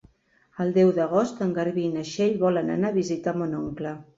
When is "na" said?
1.99-2.07